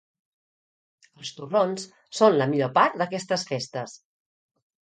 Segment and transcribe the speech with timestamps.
[1.23, 1.85] Els torrons
[2.21, 3.97] són la millor part d'aquestes festes.